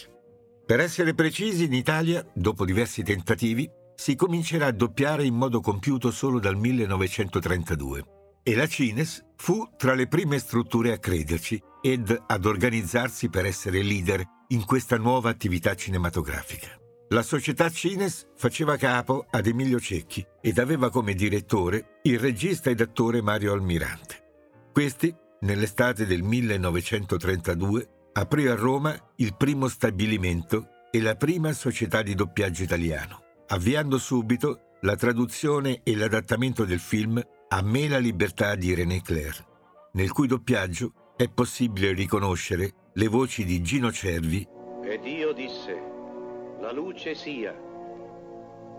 Per 0.64 0.80
essere 0.80 1.14
precisi, 1.14 1.64
in 1.64 1.72
Italia, 1.72 2.24
dopo 2.34 2.64
diversi 2.64 3.02
tentativi, 3.02 3.70
si 3.98 4.14
comincerà 4.14 4.66
a 4.66 4.72
doppiare 4.72 5.24
in 5.24 5.34
modo 5.34 5.60
compiuto 5.60 6.12
solo 6.12 6.38
dal 6.38 6.56
1932 6.56 8.04
e 8.44 8.54
la 8.54 8.68
Cines 8.68 9.24
fu 9.36 9.68
tra 9.76 9.92
le 9.94 10.06
prime 10.06 10.38
strutture 10.38 10.92
a 10.92 10.98
crederci 10.98 11.60
ed 11.82 12.16
ad 12.26 12.44
organizzarsi 12.46 13.28
per 13.28 13.44
essere 13.44 13.82
leader 13.82 14.22
in 14.48 14.64
questa 14.64 14.96
nuova 14.96 15.30
attività 15.30 15.74
cinematografica. 15.74 16.68
La 17.08 17.22
società 17.22 17.68
Cines 17.70 18.28
faceva 18.36 18.76
capo 18.76 19.26
ad 19.28 19.48
Emilio 19.48 19.80
Cecchi 19.80 20.24
ed 20.40 20.58
aveva 20.58 20.90
come 20.90 21.14
direttore 21.14 21.98
il 22.04 22.20
regista 22.20 22.70
ed 22.70 22.80
attore 22.80 23.20
Mario 23.20 23.52
Almirante. 23.52 24.70
Questi, 24.72 25.12
nell'estate 25.40 26.06
del 26.06 26.22
1932, 26.22 27.88
aprì 28.12 28.46
a 28.46 28.54
Roma 28.54 28.96
il 29.16 29.34
primo 29.36 29.66
stabilimento 29.66 30.68
e 30.92 31.00
la 31.00 31.16
prima 31.16 31.52
società 31.52 32.00
di 32.02 32.14
doppiaggio 32.14 32.62
italiano, 32.62 33.24
avviando 33.48 33.98
subito 33.98 34.76
la 34.82 34.96
traduzione 34.96 35.80
e 35.82 35.96
l'adattamento 35.96 36.64
del 36.64 36.80
film 36.80 37.20
A 37.48 37.62
me 37.62 37.88
la 37.88 37.98
libertà 37.98 38.54
di 38.54 38.74
René 38.74 39.02
Clair, 39.02 39.44
nel 39.92 40.12
cui 40.12 40.26
doppiaggio 40.26 41.14
è 41.16 41.28
possibile 41.28 41.92
riconoscere 41.92 42.72
le 42.94 43.08
voci 43.08 43.44
di 43.44 43.60
Gino 43.62 43.90
Cervi 43.90 44.46
e 44.88 44.98
Dio 45.00 45.32
disse, 45.32 45.82
la 46.60 46.72
luce 46.72 47.14
sia, 47.14 47.54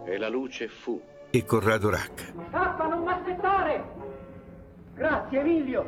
e 0.06 0.18
la 0.18 0.28
luce 0.28 0.68
fu. 0.68 1.00
E 1.30 1.46
Corrado 1.46 1.90
Racca. 1.92 2.34
Scappa, 2.50 2.88
non 2.88 3.04
mi 3.04 3.12
aspettare! 3.12 3.84
Grazie, 4.96 5.40
Emilio! 5.40 5.86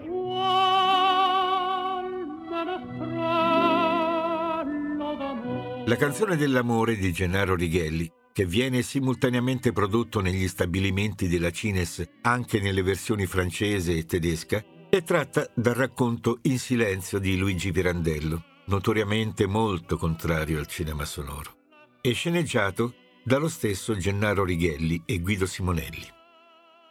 La 5.86 5.96
canzone 5.96 6.36
dell'amore 6.36 6.96
di 6.96 7.12
Gennaro 7.12 7.56
Righelli, 7.56 8.12
che 8.34 8.46
viene 8.46 8.82
simultaneamente 8.82 9.72
prodotto 9.72 10.22
negli 10.22 10.48
stabilimenti 10.48 11.28
della 11.28 11.52
Cines 11.52 12.08
anche 12.22 12.60
nelle 12.60 12.82
versioni 12.82 13.26
francese 13.26 13.98
e 13.98 14.06
tedesca, 14.06 14.64
è 14.90 15.04
tratta 15.04 15.50
dal 15.54 15.74
racconto 15.74 16.40
In 16.44 16.60
silenzio 16.60 17.20
di 17.20 17.38
Luigi 17.38 17.72
Pirandello, 17.72 18.44
notoriamente 18.66 19.46
molto 19.48 19.98
contrario 19.98 20.60
al 20.60 20.68
cinema 20.68 21.06
sonoro, 21.06 21.56
e 22.02 22.14
sceneggiato 22.14 22.94
dallo 23.24 23.48
stesso 23.48 23.96
Gennaro 23.96 24.44
Righelli 24.44 25.04
e 25.06 25.20
Guido 25.20 25.46
Simonelli. 25.46 26.08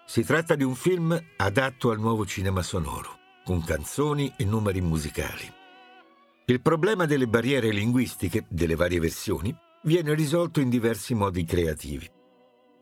Si 0.07 0.25
tratta 0.25 0.55
di 0.55 0.65
un 0.65 0.75
film 0.75 1.19
adatto 1.37 1.91
al 1.91 2.01
nuovo 2.01 2.27
cinema 2.27 2.63
sonoro, 2.63 3.19
con 3.45 3.63
canzoni 3.65 4.33
e 4.37 4.45
numeri 4.45 4.81
musicali. 4.81 5.53
Il 6.47 6.61
problema 6.61 7.07
delle 7.07 7.29
barriere 7.29 7.71
linguistiche 7.71 8.45
delle 8.49 8.75
varie 8.75 8.99
versioni 8.99 9.55
viene 9.83 10.15
risolto 10.15 10.61
in 10.61 10.69
diversi 10.69 11.15
modi 11.15 11.45
creativi. 11.45 12.09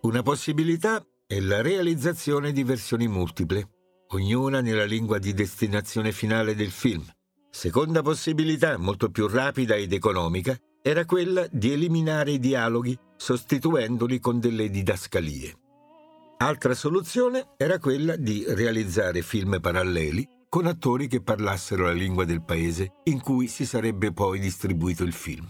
Una 0.03 0.23
possibilità 0.23 1.05
è 1.27 1.41
la 1.41 1.61
realizzazione 1.61 2.53
di 2.53 2.65
versioni 2.65 3.07
multiple, 3.07 3.69
ognuna 4.09 4.61
nella 4.61 4.85
lingua 4.85 5.19
di 5.19 5.35
destinazione 5.35 6.13
finale 6.13 6.55
del 6.55 6.71
film. 6.71 7.05
Seconda 7.51 8.03
possibilità, 8.03 8.77
molto 8.79 9.11
più 9.11 9.27
rapida 9.27 9.75
ed 9.75 9.93
economica, 9.93 10.57
era 10.83 11.05
quella 11.05 11.47
di 11.51 11.73
eliminare 11.73 12.33
i 12.33 12.39
dialoghi 12.39 12.99
sostituendoli 13.17 14.21
con 14.21 14.39
delle 14.41 14.71
didascalie. 14.71 15.55
Altra 16.39 16.75
soluzione 16.75 17.49
era 17.57 17.79
quella 17.79 18.17
di 18.17 18.45
realizzare 18.47 19.23
film 19.23 19.59
paralleli 19.61 20.27
con 20.49 20.67
attori 20.67 21.09
che 21.09 21.21
parlassero 21.21 21.85
la 21.85 21.93
lingua 21.93 22.25
del 22.25 22.43
paese 22.43 22.93
in 23.05 23.21
cui 23.21 23.49
si 23.49 23.67
sarebbe 23.67 24.13
poi 24.13 24.39
distribuito 24.39 25.03
il 25.03 25.13
film. 25.13 25.47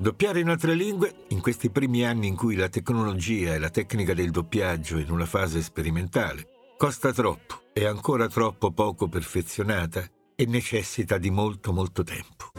Doppiare 0.00 0.38
in 0.38 0.48
altre 0.48 0.74
lingue, 0.74 1.24
in 1.30 1.40
questi 1.40 1.70
primi 1.70 2.06
anni 2.06 2.28
in 2.28 2.36
cui 2.36 2.54
la 2.54 2.68
tecnologia 2.68 3.54
e 3.54 3.58
la 3.58 3.68
tecnica 3.68 4.14
del 4.14 4.30
doppiaggio 4.30 4.96
è 4.96 5.00
in 5.00 5.10
una 5.10 5.26
fase 5.26 5.60
sperimentale, 5.60 6.46
costa 6.76 7.12
troppo, 7.12 7.62
è 7.72 7.84
ancora 7.84 8.28
troppo 8.28 8.70
poco 8.70 9.08
perfezionata 9.08 10.08
e 10.36 10.46
necessita 10.46 11.18
di 11.18 11.30
molto 11.30 11.72
molto 11.72 12.04
tempo. 12.04 12.52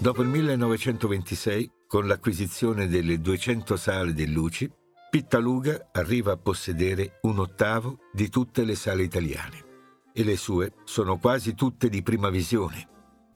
Dopo 0.00 0.22
il 0.22 0.28
1926, 0.28 1.70
con 1.86 2.08
l'acquisizione 2.08 2.88
delle 2.88 3.20
200 3.20 3.76
sale 3.76 4.12
del 4.12 4.32
Luci, 4.32 4.68
Pittaluga 5.08 5.90
arriva 5.92 6.32
a 6.32 6.36
possedere 6.36 7.20
un 7.22 7.38
ottavo 7.38 7.98
di 8.12 8.28
tutte 8.28 8.64
le 8.64 8.74
sale 8.74 9.04
italiane 9.04 9.64
e 10.12 10.24
le 10.24 10.36
sue 10.36 10.72
sono 10.82 11.16
quasi 11.16 11.54
tutte 11.54 11.88
di 11.88 12.02
prima 12.02 12.28
visione, 12.28 12.88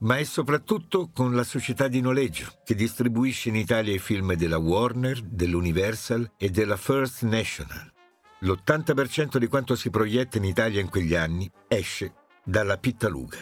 ma 0.05 0.17
è 0.17 0.23
soprattutto 0.23 1.09
con 1.11 1.35
la 1.35 1.43
società 1.43 1.87
di 1.87 1.99
noleggio 1.99 2.59
che 2.63 2.75
distribuisce 2.75 3.49
in 3.49 3.55
Italia 3.55 3.93
i 3.93 3.99
film 3.99 4.33
della 4.35 4.57
Warner, 4.57 5.21
dell'Universal 5.21 6.33
e 6.37 6.49
della 6.49 6.77
First 6.77 7.23
National. 7.23 7.91
L'80% 8.39 9.37
di 9.37 9.47
quanto 9.47 9.75
si 9.75 9.89
proietta 9.89 10.37
in 10.37 10.43
Italia 10.43 10.79
in 10.79 10.89
quegli 10.89 11.15
anni 11.15 11.49
esce 11.67 12.13
dalla 12.43 12.77
Pittaluga. 12.77 13.37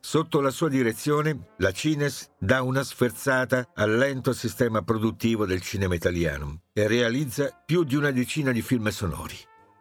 Sotto 0.00 0.40
la 0.40 0.50
sua 0.50 0.68
direzione, 0.68 1.50
la 1.58 1.72
Cines 1.72 2.30
dà 2.38 2.62
una 2.62 2.82
sferzata 2.82 3.70
al 3.74 3.96
lento 3.96 4.32
sistema 4.32 4.82
produttivo 4.82 5.46
del 5.46 5.60
cinema 5.60 5.94
italiano 5.94 6.62
e 6.72 6.88
realizza 6.88 7.50
più 7.64 7.84
di 7.84 7.94
una 7.94 8.10
decina 8.10 8.50
di 8.50 8.62
film 8.62 8.88
sonori. 8.88 9.36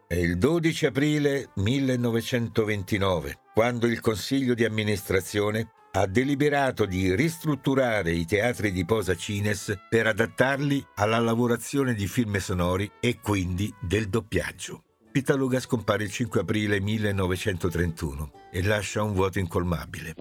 È 0.06 0.16
il 0.16 0.38
12 0.38 0.88
aprile 0.88 1.52
1929, 1.56 3.40
quando 3.54 3.88
il 3.88 4.00
Consiglio 4.02 4.54
di 4.54 4.66
amministrazione 4.66 5.72
ha 5.92 6.06
deliberato 6.06 6.86
di 6.86 7.16
ristrutturare 7.16 8.12
i 8.12 8.26
teatri 8.26 8.72
di 8.72 8.86
posa 8.86 9.16
Cines 9.16 9.78
per 9.90 10.08
adattarli 10.08 10.86
alla 10.96 11.20
lavorazione 11.20 11.94
di 11.94 12.08
film 12.08 12.38
sonori 12.38 12.90
e 13.00 13.20
quindi 13.20 13.74
del 13.80 14.08
doppiaggio. 14.10 14.84
Pitaluga 15.12 15.60
scompare 15.60 16.04
il 16.04 16.12
5 16.12 16.42
aprile 16.42 16.80
1931 16.80 18.32
e 18.52 18.64
lascia 18.64 19.02
un 19.02 19.14
vuoto 19.14 19.40
incolmabile. 19.40 20.14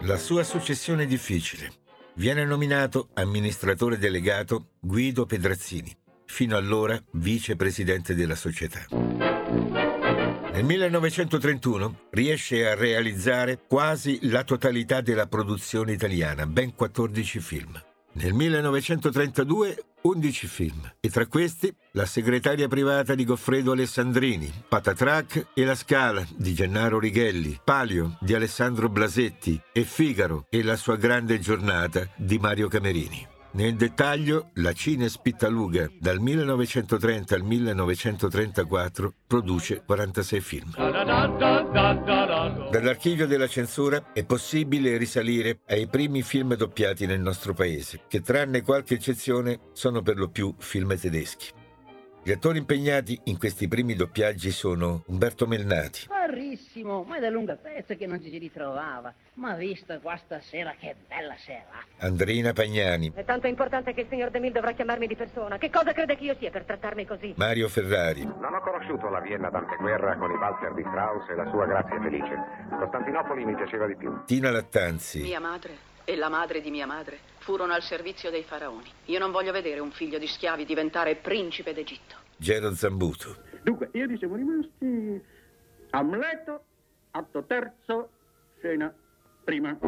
La 0.00 0.16
sua 0.16 0.42
successione 0.42 1.02
è 1.02 1.06
difficile. 1.06 1.70
Viene 2.14 2.44
nominato 2.44 3.10
amministratore 3.14 3.98
delegato 3.98 4.68
Guido 4.80 5.26
Pedrazzini, 5.26 5.94
fino 6.24 6.56
allora 6.56 6.98
vicepresidente 7.12 8.14
della 8.14 8.36
società. 8.36 9.33
Nel 10.54 10.62
1931 10.62 12.02
riesce 12.10 12.64
a 12.70 12.76
realizzare 12.76 13.58
quasi 13.66 14.20
la 14.30 14.44
totalità 14.44 15.00
della 15.00 15.26
produzione 15.26 15.90
italiana, 15.90 16.46
ben 16.46 16.76
14 16.76 17.40
film. 17.40 17.82
Nel 18.12 18.32
1932 18.34 19.84
11 20.02 20.46
film 20.46 20.92
e 21.00 21.10
tra 21.10 21.26
questi 21.26 21.74
La 21.92 22.06
segretaria 22.06 22.68
privata 22.68 23.16
di 23.16 23.24
Goffredo 23.24 23.72
Alessandrini, 23.72 24.48
Patatrac 24.68 25.48
e 25.54 25.64
La 25.64 25.74
Scala 25.74 26.24
di 26.36 26.54
Gennaro 26.54 27.00
Righelli, 27.00 27.58
Palio 27.64 28.16
di 28.20 28.32
Alessandro 28.32 28.88
Blasetti 28.88 29.60
e 29.72 29.82
Figaro 29.82 30.46
e 30.50 30.62
la 30.62 30.76
sua 30.76 30.94
grande 30.94 31.40
giornata 31.40 32.08
di 32.14 32.38
Mario 32.38 32.68
Camerini. 32.68 33.33
Nel 33.54 33.76
dettaglio, 33.76 34.50
la 34.54 34.72
Cines 34.72 35.16
Pittaluga 35.18 35.88
dal 36.00 36.18
1930 36.18 37.36
al 37.36 37.42
1934 37.42 39.14
produce 39.28 39.84
46 39.86 40.40
film. 40.40 40.72
Dall'archivio 42.70 43.28
della 43.28 43.46
censura 43.46 44.10
è 44.12 44.24
possibile 44.24 44.96
risalire 44.96 45.60
ai 45.68 45.86
primi 45.86 46.22
film 46.22 46.56
doppiati 46.56 47.06
nel 47.06 47.20
nostro 47.20 47.54
paese, 47.54 48.00
che 48.08 48.22
tranne 48.22 48.62
qualche 48.62 48.94
eccezione 48.94 49.60
sono 49.72 50.02
per 50.02 50.16
lo 50.18 50.30
più 50.30 50.52
film 50.58 50.98
tedeschi. 50.98 51.46
Gli 52.24 52.32
attori 52.32 52.58
impegnati 52.58 53.20
in 53.24 53.38
questi 53.38 53.68
primi 53.68 53.94
doppiaggi 53.94 54.50
sono 54.50 55.04
Umberto 55.06 55.46
Melnati. 55.46 56.13
Carissimo, 56.84 57.02
ma 57.04 57.16
è 57.16 57.20
da 57.20 57.30
lunga 57.30 57.56
pezza 57.56 57.94
che 57.94 58.06
non 58.06 58.20
ci 58.22 58.28
si 58.28 58.38
ritrovava. 58.38 59.12
Ma 59.34 59.54
vista 59.54 59.98
qua 59.98 60.16
stasera, 60.16 60.74
che 60.78 60.94
bella 61.08 61.34
sera. 61.38 61.82
Andrina 61.98 62.52
Pagnani. 62.52 63.12
È 63.14 63.24
tanto 63.24 63.46
importante 63.46 63.94
che 63.94 64.02
il 64.02 64.06
signor 64.08 64.30
De 64.30 64.38
Mille 64.38 64.52
dovrà 64.52 64.72
chiamarmi 64.72 65.06
di 65.06 65.16
persona. 65.16 65.56
Che 65.56 65.70
cosa 65.70 65.92
crede 65.92 66.16
che 66.16 66.24
io 66.24 66.36
sia 66.38 66.50
per 66.50 66.64
trattarmi 66.64 67.06
così? 67.06 67.32
Mario 67.36 67.68
Ferrari. 67.68 68.24
Non 68.24 68.52
ho 68.54 68.60
conosciuto 68.60 69.08
la 69.08 69.20
Vienna 69.20 69.48
d'anteguerra 69.48 70.16
con 70.16 70.30
i 70.30 70.36
valzer 70.36 70.74
di 70.74 70.82
Strauss 70.82 71.28
e 71.30 71.34
la 71.34 71.48
sua 71.48 71.66
grazia 71.66 72.00
felice. 72.00 72.36
Costantinopoli 72.68 73.44
mi 73.44 73.54
piaceva 73.54 73.86
di 73.86 73.96
più. 73.96 74.24
Tina 74.26 74.50
Lattanzi. 74.50 75.22
Mia 75.22 75.40
madre 75.40 75.92
e 76.04 76.16
la 76.16 76.28
madre 76.28 76.60
di 76.60 76.70
mia 76.70 76.86
madre 76.86 77.18
furono 77.38 77.72
al 77.72 77.82
servizio 77.82 78.30
dei 78.30 78.42
faraoni. 78.42 78.90
Io 79.06 79.18
non 79.18 79.30
voglio 79.30 79.52
vedere 79.52 79.80
un 79.80 79.90
figlio 79.90 80.18
di 80.18 80.26
schiavi 80.26 80.66
diventare 80.66 81.16
principe 81.16 81.72
d'Egitto. 81.72 82.16
Gero 82.36 82.74
Zambuto. 82.74 83.36
Dunque, 83.62 83.88
ieri 83.92 84.18
siamo 84.18 84.34
rimasti 84.34 85.22
Amleto, 85.90 86.64
atto 87.16 87.44
terzo, 87.44 88.10
scena 88.58 88.92
prima. 89.44 89.78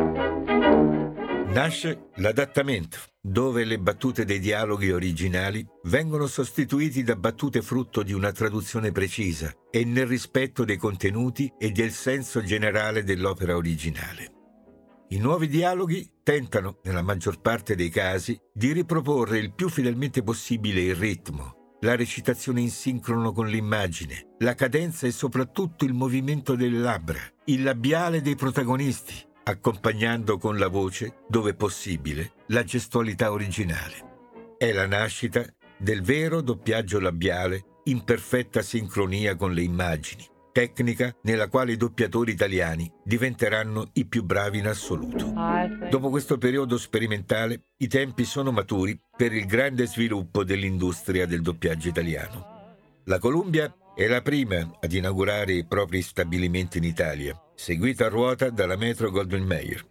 Nasce 1.48 2.10
l'adattamento, 2.16 2.98
dove 3.20 3.64
le 3.64 3.78
battute 3.78 4.24
dei 4.24 4.38
dialoghi 4.38 4.90
originali 4.92 5.66
vengono 5.84 6.26
sostituiti 6.26 7.02
da 7.02 7.16
battute 7.16 7.62
frutto 7.62 8.02
di 8.02 8.12
una 8.12 8.30
traduzione 8.32 8.92
precisa 8.92 9.52
e 9.70 9.84
nel 9.84 10.06
rispetto 10.06 10.64
dei 10.64 10.76
contenuti 10.76 11.52
e 11.58 11.70
del 11.70 11.90
senso 11.90 12.42
generale 12.42 13.02
dell'opera 13.02 13.56
originale. 13.56 14.32
I 15.08 15.18
nuovi 15.18 15.48
dialoghi 15.48 16.18
tentano, 16.22 16.80
nella 16.82 17.02
maggior 17.02 17.40
parte 17.40 17.74
dei 17.76 17.90
casi, 17.90 18.38
di 18.52 18.72
riproporre 18.72 19.38
il 19.38 19.54
più 19.54 19.68
fedelmente 19.68 20.22
possibile 20.22 20.80
il 20.80 20.96
ritmo, 20.96 21.55
la 21.80 21.94
recitazione 21.94 22.60
in 22.60 22.70
sincrono 22.70 23.32
con 23.32 23.46
l'immagine, 23.46 24.34
la 24.38 24.54
cadenza 24.54 25.06
e 25.06 25.10
soprattutto 25.10 25.84
il 25.84 25.92
movimento 25.92 26.54
delle 26.54 26.78
labbra, 26.78 27.20
il 27.46 27.62
labiale 27.62 28.22
dei 28.22 28.34
protagonisti, 28.34 29.14
accompagnando 29.44 30.38
con 30.38 30.58
la 30.58 30.68
voce, 30.68 31.18
dove 31.28 31.54
possibile, 31.54 32.32
la 32.48 32.64
gestualità 32.64 33.30
originale. 33.30 34.54
È 34.58 34.72
la 34.72 34.86
nascita 34.86 35.44
del 35.78 36.02
vero 36.02 36.40
doppiaggio 36.40 36.98
labiale 36.98 37.80
in 37.84 38.02
perfetta 38.02 38.62
sincronia 38.62 39.36
con 39.36 39.52
le 39.52 39.62
immagini, 39.62 40.26
tecnica 40.56 41.14
nella 41.24 41.48
quale 41.48 41.72
i 41.72 41.76
doppiatori 41.76 42.32
italiani 42.32 42.90
diventeranno 43.04 43.90
i 43.92 44.06
più 44.06 44.22
bravi 44.24 44.56
in 44.56 44.66
assoluto. 44.66 45.34
Dopo 45.90 46.08
questo 46.08 46.38
periodo 46.38 46.78
sperimentale, 46.78 47.72
i 47.76 47.88
tempi 47.88 48.24
sono 48.24 48.52
maturi 48.52 48.98
per 49.14 49.34
il 49.34 49.44
grande 49.44 49.86
sviluppo 49.86 50.44
dell'industria 50.44 51.26
del 51.26 51.42
doppiaggio 51.42 51.88
italiano. 51.88 52.74
La 53.04 53.18
Columbia 53.18 53.70
è 53.94 54.06
la 54.06 54.22
prima 54.22 54.78
ad 54.80 54.92
inaugurare 54.94 55.52
i 55.52 55.66
propri 55.66 56.00
stabilimenti 56.00 56.78
in 56.78 56.84
Italia, 56.84 57.38
seguita 57.54 58.06
a 58.06 58.08
ruota 58.08 58.48
dalla 58.48 58.76
Metro 58.76 59.10
Goldwyn 59.10 59.44
Mayer. 59.44 59.84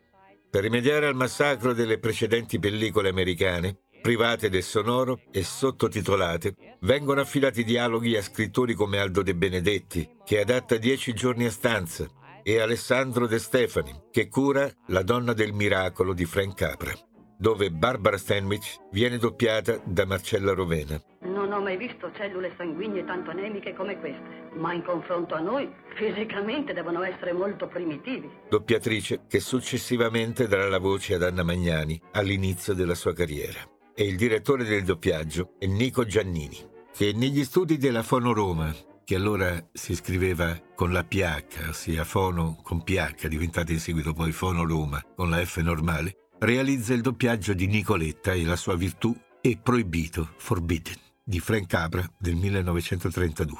Per 0.50 0.64
rimediare 0.64 1.06
al 1.06 1.16
massacro 1.16 1.74
delle 1.74 2.00
precedenti 2.00 2.58
pellicole 2.58 3.10
americane, 3.10 3.82
private 4.06 4.52
del 4.52 4.62
sonoro 4.62 5.20
e 5.32 5.42
sottotitolate, 5.42 6.78
vengono 6.82 7.22
affidati 7.22 7.64
dialoghi 7.64 8.16
a 8.16 8.22
scrittori 8.22 8.76
come 8.76 9.00
Aldo 9.00 9.24
De 9.24 9.34
Benedetti, 9.34 10.08
che 10.24 10.42
adatta 10.42 10.78
Dieci 10.78 11.12
giorni 11.14 11.46
a 11.46 11.50
stanza, 11.50 12.08
e 12.44 12.60
Alessandro 12.60 13.26
De 13.26 13.40
Stefani, 13.40 14.04
che 14.12 14.28
cura 14.28 14.72
La 14.90 15.02
donna 15.02 15.34
del 15.34 15.54
miracolo 15.54 16.14
di 16.14 16.26
Frank 16.26 16.54
Capra, 16.54 16.94
dove 17.36 17.72
Barbara 17.72 18.20
Stanwich 18.20 18.78
viene 18.92 19.18
doppiata 19.18 19.82
da 19.84 20.06
Marcella 20.06 20.54
Rovena. 20.54 21.02
Non 21.22 21.52
ho 21.52 21.60
mai 21.60 21.76
visto 21.76 22.12
cellule 22.16 22.54
sanguigne 22.58 23.04
tanto 23.06 23.32
anemiche 23.32 23.74
come 23.74 24.00
queste, 24.00 24.52
ma 24.54 24.72
in 24.72 24.84
confronto 24.84 25.34
a 25.34 25.40
noi 25.40 25.68
fisicamente 25.96 26.74
devono 26.74 27.02
essere 27.02 27.34
molto 27.34 27.68
primitivi. 27.68 28.30
Doppiatrice 28.50 29.22
che 29.28 29.40
successivamente 29.40 30.48
darà 30.48 30.70
la 30.70 30.78
voce 30.78 31.16
ad 31.16 31.24
Anna 31.24 31.42
Magnani 31.42 32.00
all'inizio 32.12 32.76
della 32.76 32.94
sua 32.94 33.16
carriera 33.16 33.74
e 33.96 34.04
il 34.04 34.18
direttore 34.18 34.66
del 34.66 34.84
doppiaggio 34.84 35.54
è 35.58 35.66
Nico 35.66 36.06
Giannini, 36.06 36.58
che 36.94 37.14
negli 37.14 37.46
studi 37.46 37.78
della 37.78 38.04
Fono 38.04 38.34
Roma, 38.34 38.75
che 39.06 39.16
allora 39.16 39.70
si 39.72 39.96
scriveva 39.96 40.60
con 40.75 40.92
la 40.92 41.06
PH, 41.06 41.70
ossia 41.70 42.04
Fono 42.04 42.60
con 42.62 42.84
PH, 42.84 43.28
diventata 43.28 43.72
in 43.72 43.80
seguito 43.80 44.12
poi 44.12 44.34
Fono 44.34 44.66
Roma 44.66 45.02
con 45.16 45.30
la 45.30 45.44
F 45.44 45.62
normale, 45.62 46.30
realizza 46.40 46.94
il 46.94 47.02
doppiaggio 47.02 47.54
di 47.54 47.68
Nicoletta 47.68 48.34
e 48.34 48.44
la 48.44 48.58
sua 48.58 48.75
virtù 48.75 49.16
è 49.40 49.58
Proibito, 49.58 50.34
Forbidden, 50.38 50.98
di 51.24 51.40
Frank 51.40 51.68
Capra 51.68 52.06
del 52.20 52.36
1932. 52.36 53.58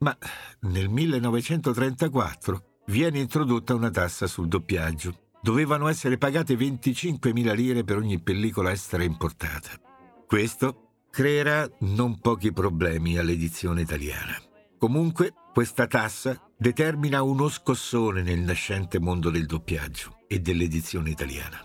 Ma 0.00 0.16
nel 0.60 0.90
1934 0.90 2.82
viene 2.86 3.20
introdotta 3.20 3.74
una 3.74 3.90
tassa 3.90 4.26
sul 4.26 4.48
doppiaggio 4.48 5.25
dovevano 5.46 5.86
essere 5.86 6.18
pagate 6.18 6.56
25.000 6.56 7.54
lire 7.54 7.84
per 7.84 7.98
ogni 7.98 8.18
pellicola 8.18 8.72
estera 8.72 9.04
importata. 9.04 9.70
Questo 10.26 11.04
creerà 11.08 11.70
non 11.82 12.18
pochi 12.18 12.52
problemi 12.52 13.16
all'edizione 13.16 13.82
italiana. 13.82 14.36
Comunque, 14.76 15.32
questa 15.52 15.86
tassa 15.86 16.50
determina 16.58 17.22
uno 17.22 17.48
scossone 17.48 18.22
nel 18.22 18.40
nascente 18.40 18.98
mondo 18.98 19.30
del 19.30 19.46
doppiaggio 19.46 20.24
e 20.26 20.40
dell'edizione 20.40 21.10
italiana. 21.10 21.64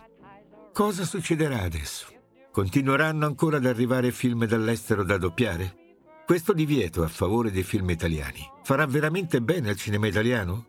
Cosa 0.71 1.03
succederà 1.03 1.63
adesso? 1.63 2.05
Continueranno 2.51 3.25
ancora 3.25 3.57
ad 3.57 3.65
arrivare 3.65 4.11
film 4.11 4.45
dall'estero 4.45 5.03
da 5.03 5.17
doppiare? 5.17 5.75
Questo 6.23 6.53
divieto 6.53 7.01
a 7.01 7.07
favore 7.07 7.49
dei 7.49 7.63
film 7.63 7.89
italiani 7.89 8.47
farà 8.61 8.85
veramente 8.85 9.41
bene 9.41 9.69
al 9.69 9.75
cinema 9.75 10.05
italiano? 10.05 10.67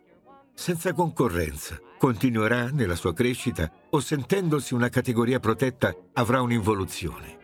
Senza 0.55 0.93
concorrenza, 0.93 1.79
continuerà 1.97 2.69
nella 2.69 2.95
sua 2.95 3.13
crescita 3.13 3.69
o 3.89 3.99
sentendosi 3.99 4.73
una 4.73 4.89
categoria 4.89 5.39
protetta 5.39 5.93
avrà 6.13 6.41
un'involuzione? 6.41 7.37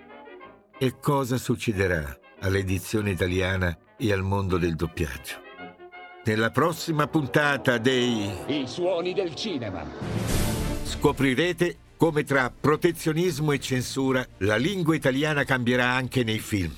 E 0.77 0.99
cosa 0.99 1.37
succederà 1.37 2.17
all'edizione 2.39 3.09
italiana 3.09 3.75
e 3.97 4.13
al 4.13 4.21
mondo 4.21 4.57
del 4.57 4.75
doppiaggio? 4.75 5.41
Nella 6.23 6.51
prossima 6.51 7.07
puntata 7.07 7.77
dei 7.79 8.29
I 8.47 8.67
suoni 8.67 9.13
del 9.13 9.33
cinema 9.33 9.83
scoprirete 10.83 11.77
come 11.97 12.23
tra 12.23 12.51
protezionismo 12.51 13.51
e 13.51 13.59
censura 13.59 14.25
la 14.37 14.55
lingua 14.55 14.95
italiana 14.95 15.43
cambierà 15.43 15.91
anche 15.91 16.23
nei 16.23 16.39
film. 16.39 16.75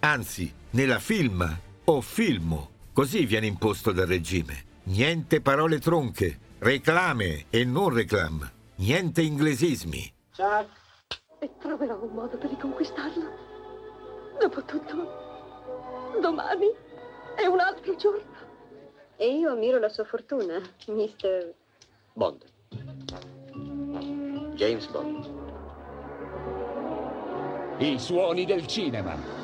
Anzi, 0.00 0.52
nella 0.70 1.00
film 1.00 1.58
o 1.84 2.00
filmo, 2.00 2.70
così 2.92 3.24
viene 3.24 3.46
imposto 3.46 3.90
dal 3.90 4.06
regime. 4.06 4.68
Niente 4.84 5.40
parole 5.40 5.78
tronche, 5.78 6.38
reclame 6.58 7.46
e 7.50 7.64
non 7.64 7.90
reclam, 7.90 8.50
niente 8.76 9.22
inglesismi. 9.22 10.12
Chuck. 10.34 10.78
E 11.38 11.50
troverò 11.58 12.02
un 12.02 12.12
modo 12.12 12.36
per 12.36 12.50
riconquistarlo. 12.50 13.48
Dopotutto, 14.40 16.18
domani 16.20 16.66
è 17.36 17.46
un 17.46 17.60
altro 17.60 17.94
giorno. 17.96 18.38
E 19.16 19.34
io 19.36 19.50
ammiro 19.50 19.78
la 19.78 19.88
sua 19.88 20.04
fortuna, 20.04 20.60
mister... 20.88 21.54
Bond. 22.14 22.44
James 24.54 24.86
Bond. 24.88 25.38
I 27.78 27.98
suoni 27.98 28.44
del 28.44 28.66
cinema 28.66 29.39